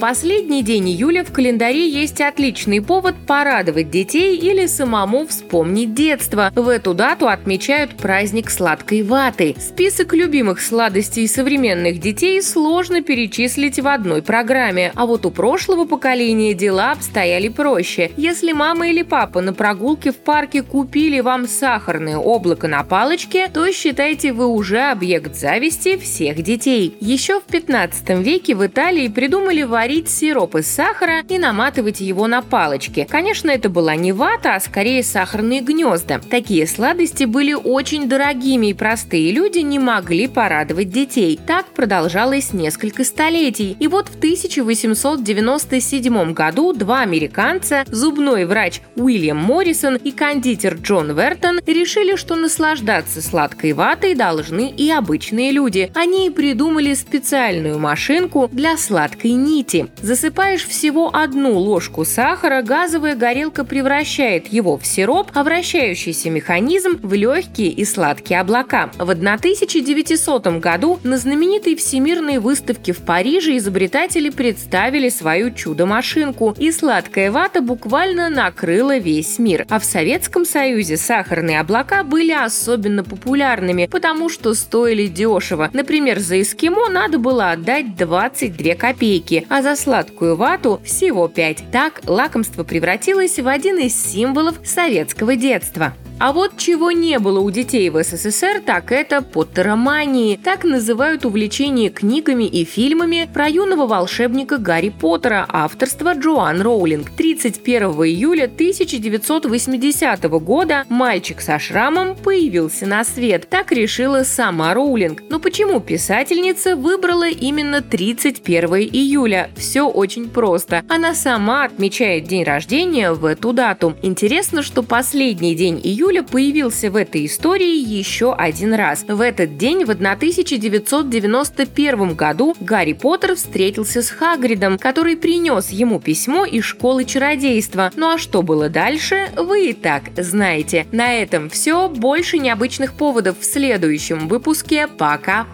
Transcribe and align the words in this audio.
Последний 0.00 0.62
день 0.62 0.90
июля 0.90 1.24
в 1.24 1.32
календаре 1.32 1.88
есть 1.88 2.20
отличный 2.20 2.80
повод 2.80 3.16
порадовать 3.26 3.90
детей 3.90 4.36
или 4.36 4.66
самому 4.66 5.26
вспомнить 5.26 5.92
детство. 5.92 6.52
В 6.54 6.68
эту 6.68 6.94
дату 6.94 7.26
отмечают 7.26 7.96
праздник 7.96 8.48
сладкой 8.48 9.02
ваты. 9.02 9.56
Список 9.58 10.14
любимых 10.14 10.60
сладостей 10.60 11.26
современных 11.26 11.98
детей 11.98 12.40
сложно 12.42 13.02
перечислить 13.02 13.80
в 13.80 13.88
одной 13.88 14.22
программе, 14.22 14.92
а 14.94 15.04
вот 15.04 15.26
у 15.26 15.32
прошлого 15.32 15.84
поколения 15.84 16.54
дела 16.54 16.92
обстояли 16.92 17.48
проще. 17.48 18.12
Если 18.16 18.52
мама 18.52 18.88
или 18.88 19.02
папа 19.02 19.40
на 19.40 19.52
прогулке 19.52 20.12
в 20.12 20.16
парке 20.16 20.62
купили 20.62 21.18
вам 21.18 21.48
сахарное 21.48 22.18
облако 22.18 22.68
на 22.68 22.84
палочке, 22.84 23.48
то 23.48 23.70
считайте 23.72 24.32
вы 24.32 24.46
уже 24.46 24.78
объект 24.78 25.34
зависти 25.34 25.96
всех 25.96 26.40
детей. 26.42 26.96
Еще 27.00 27.40
в 27.40 27.44
15 27.44 28.10
веке 28.20 28.54
в 28.54 28.64
Италии 28.64 29.08
придумали 29.08 29.64
варить 29.64 29.87
варить 29.88 30.10
сироп 30.10 30.56
из 30.56 30.66
сахара 30.66 31.22
и 31.30 31.38
наматывать 31.38 32.02
его 32.02 32.26
на 32.26 32.42
палочки. 32.42 33.06
Конечно, 33.08 33.50
это 33.50 33.70
была 33.70 33.96
не 33.96 34.12
вата, 34.12 34.54
а 34.54 34.60
скорее 34.60 35.02
сахарные 35.02 35.62
гнезда. 35.62 36.20
Такие 36.28 36.66
сладости 36.66 37.24
были 37.24 37.54
очень 37.54 38.06
дорогими, 38.06 38.66
и 38.66 38.74
простые 38.74 39.32
люди 39.32 39.60
не 39.60 39.78
могли 39.78 40.28
порадовать 40.28 40.90
детей. 40.90 41.40
Так 41.46 41.64
продолжалось 41.68 42.52
несколько 42.52 43.02
столетий. 43.02 43.78
И 43.80 43.88
вот 43.88 44.08
в 44.08 44.18
1897 44.18 46.34
году 46.34 46.74
два 46.74 47.00
американца, 47.00 47.84
зубной 47.86 48.44
врач 48.44 48.82
Уильям 48.94 49.38
Моррисон 49.38 49.96
и 49.96 50.10
кондитер 50.10 50.74
Джон 50.74 51.16
Вертон, 51.16 51.60
решили, 51.66 52.16
что 52.16 52.36
наслаждаться 52.36 53.22
сладкой 53.22 53.72
ватой 53.72 54.14
должны 54.14 54.68
и 54.68 54.90
обычные 54.90 55.50
люди. 55.50 55.90
Они 55.94 56.26
и 56.26 56.30
придумали 56.30 56.92
специальную 56.92 57.78
машинку 57.78 58.50
для 58.52 58.76
сладкой 58.76 59.30
нити 59.30 59.77
нити. 59.78 59.90
Засыпаешь 60.02 60.66
всего 60.66 61.10
одну 61.14 61.58
ложку 61.58 62.04
сахара, 62.04 62.62
газовая 62.62 63.14
горелка 63.14 63.64
превращает 63.64 64.52
его 64.52 64.78
в 64.78 64.86
сироп, 64.86 65.30
а 65.34 65.42
вращающийся 65.42 66.30
механизм 66.30 66.98
в 67.02 67.12
легкие 67.14 67.70
и 67.70 67.84
сладкие 67.84 68.40
облака. 68.40 68.90
В 68.98 69.10
1900 69.10 70.46
году 70.58 70.98
на 71.02 71.18
знаменитой 71.18 71.76
всемирной 71.76 72.38
выставке 72.38 72.92
в 72.92 72.98
Париже 72.98 73.56
изобретатели 73.56 74.30
представили 74.30 75.08
свою 75.08 75.50
чудо-машинку, 75.52 76.54
и 76.58 76.70
сладкая 76.72 77.30
вата 77.30 77.60
буквально 77.60 78.28
накрыла 78.28 78.96
весь 78.98 79.38
мир. 79.38 79.66
А 79.68 79.78
в 79.78 79.84
Советском 79.84 80.44
Союзе 80.44 80.96
сахарные 80.96 81.60
облака 81.60 82.04
были 82.04 82.32
особенно 82.32 83.04
популярными, 83.04 83.86
потому 83.86 84.28
что 84.28 84.54
стоили 84.54 85.06
дешево. 85.06 85.70
Например, 85.72 86.18
за 86.18 86.40
эскимо 86.40 86.88
надо 86.88 87.18
было 87.18 87.50
отдать 87.50 87.96
22 87.96 88.74
копейки, 88.74 89.46
а 89.48 89.62
за 89.62 89.67
за 89.68 89.76
сладкую 89.76 90.34
вату 90.34 90.80
всего 90.82 91.28
5. 91.28 91.64
Так 91.70 92.00
лакомство 92.06 92.64
превратилось 92.64 93.38
в 93.38 93.46
один 93.46 93.78
из 93.78 93.94
символов 93.94 94.54
советского 94.64 95.36
детства. 95.36 95.92
А 96.20 96.32
вот 96.32 96.56
чего 96.56 96.90
не 96.90 97.20
было 97.20 97.38
у 97.38 97.48
детей 97.52 97.90
в 97.90 98.02
СССР, 98.02 98.60
так 98.66 98.90
это 98.90 99.22
поттеромании. 99.22 100.36
Так 100.36 100.64
называют 100.64 101.24
увлечение 101.24 101.90
книгами 101.90 102.42
и 102.42 102.64
фильмами 102.64 103.30
про 103.32 103.46
юного 103.46 103.86
волшебника 103.86 104.58
Гарри 104.58 104.88
Поттера 104.88 105.46
авторства 105.48 106.14
Джоан 106.14 106.60
Роулинг. 106.60 107.10
31 107.10 107.90
июля 108.04 108.46
1980 108.46 110.24
года 110.42 110.84
мальчик 110.88 111.40
со 111.40 111.60
шрамом 111.60 112.16
появился 112.16 112.86
на 112.86 113.04
свет. 113.04 113.48
Так 113.48 113.70
решила 113.70 114.24
сама 114.24 114.74
Роулинг. 114.74 115.22
Но 115.30 115.38
почему 115.38 115.78
писательница 115.78 116.74
выбрала 116.74 117.28
именно 117.28 117.80
31 117.80 118.88
июля? 118.90 119.50
Все 119.56 119.88
очень 119.88 120.28
просто. 120.28 120.82
Она 120.88 121.14
сама 121.14 121.62
отмечает 121.62 122.24
день 122.24 122.42
рождения 122.42 123.12
в 123.12 123.24
эту 123.24 123.52
дату. 123.52 123.94
Интересно, 124.02 124.64
что 124.64 124.82
последний 124.82 125.54
день 125.54 125.80
июля 125.80 126.07
июля 126.08 126.22
появился 126.22 126.90
в 126.90 126.96
этой 126.96 127.26
истории 127.26 127.76
еще 127.76 128.34
один 128.34 128.72
раз. 128.72 129.04
В 129.06 129.20
этот 129.20 129.58
день, 129.58 129.84
в 129.84 129.90
1991 129.90 132.14
году, 132.14 132.56
Гарри 132.60 132.94
Поттер 132.94 133.36
встретился 133.36 134.00
с 134.02 134.08
Хагридом, 134.10 134.78
который 134.78 135.18
принес 135.18 135.68
ему 135.70 136.00
письмо 136.00 136.46
из 136.46 136.64
школы 136.64 137.04
чародейства. 137.04 137.92
Ну 137.94 138.14
а 138.14 138.18
что 138.18 138.40
было 138.42 138.70
дальше, 138.70 139.28
вы 139.36 139.70
и 139.70 139.74
так 139.74 140.04
знаете. 140.16 140.86
На 140.92 141.14
этом 141.14 141.50
все. 141.50 141.88
Больше 141.88 142.38
необычных 142.38 142.94
поводов 142.94 143.40
в 143.40 143.44
следующем 143.44 144.28
выпуске. 144.28 144.86
Пока! 144.86 145.46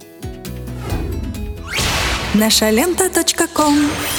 Наша 2.35 2.71
лента. 2.71 3.11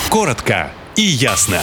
Коротко 0.10 0.72
и 0.96 1.02
ясно. 1.02 1.62